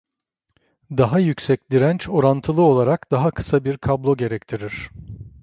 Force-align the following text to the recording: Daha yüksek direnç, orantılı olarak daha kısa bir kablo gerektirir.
Daha 0.91 1.19
yüksek 1.19 1.71
direnç, 1.71 2.09
orantılı 2.09 2.61
olarak 2.61 3.11
daha 3.11 3.31
kısa 3.31 3.63
bir 3.63 3.77
kablo 3.77 4.17
gerektirir. 4.17 4.89